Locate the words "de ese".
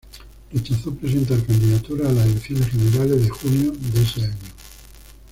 3.71-4.23